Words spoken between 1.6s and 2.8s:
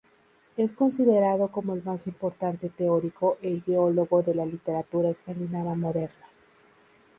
el más importante